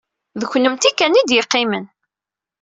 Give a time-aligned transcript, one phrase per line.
[0.39, 1.85] D kennemti kan ay d-yeqqimen.